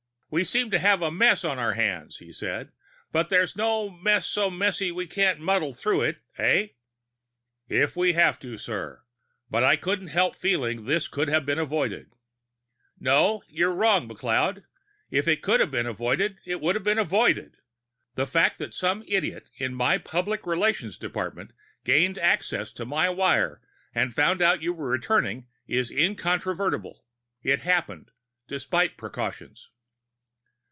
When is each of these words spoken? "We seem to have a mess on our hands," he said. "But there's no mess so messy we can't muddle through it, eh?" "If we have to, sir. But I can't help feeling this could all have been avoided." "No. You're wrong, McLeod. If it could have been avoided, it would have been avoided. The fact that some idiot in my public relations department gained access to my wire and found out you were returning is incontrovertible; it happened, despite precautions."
"We 0.33 0.45
seem 0.45 0.71
to 0.71 0.79
have 0.79 1.01
a 1.01 1.11
mess 1.11 1.43
on 1.43 1.59
our 1.59 1.73
hands," 1.73 2.19
he 2.19 2.31
said. 2.31 2.71
"But 3.11 3.27
there's 3.29 3.57
no 3.57 3.89
mess 3.89 4.25
so 4.25 4.49
messy 4.49 4.89
we 4.89 5.05
can't 5.05 5.41
muddle 5.41 5.73
through 5.73 6.03
it, 6.03 6.21
eh?" 6.37 6.67
"If 7.67 7.97
we 7.97 8.13
have 8.13 8.39
to, 8.39 8.55
sir. 8.57 9.01
But 9.49 9.65
I 9.65 9.75
can't 9.75 10.07
help 10.09 10.37
feeling 10.37 10.85
this 10.85 11.09
could 11.09 11.27
all 11.27 11.33
have 11.33 11.45
been 11.45 11.59
avoided." 11.59 12.13
"No. 12.97 13.43
You're 13.49 13.73
wrong, 13.75 14.07
McLeod. 14.07 14.63
If 15.09 15.27
it 15.27 15.41
could 15.41 15.59
have 15.59 15.69
been 15.69 15.85
avoided, 15.85 16.37
it 16.45 16.61
would 16.61 16.75
have 16.75 16.83
been 16.85 16.97
avoided. 16.97 17.57
The 18.15 18.25
fact 18.25 18.57
that 18.59 18.73
some 18.73 19.03
idiot 19.09 19.49
in 19.57 19.73
my 19.75 19.97
public 19.97 20.45
relations 20.47 20.97
department 20.97 21.51
gained 21.83 22.17
access 22.17 22.71
to 22.75 22.85
my 22.85 23.09
wire 23.09 23.59
and 23.93 24.15
found 24.15 24.41
out 24.41 24.61
you 24.61 24.71
were 24.71 24.87
returning 24.87 25.47
is 25.67 25.91
incontrovertible; 25.91 27.03
it 27.43 27.59
happened, 27.59 28.11
despite 28.47 28.95
precautions." 28.95 29.67